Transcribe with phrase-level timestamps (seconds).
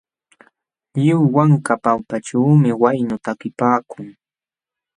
[0.97, 4.07] Lliw wanka pampaćhuumi waynu takipaakun.